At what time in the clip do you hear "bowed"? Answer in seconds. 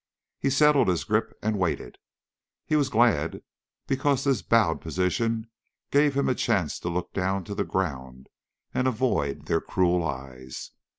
4.41-4.81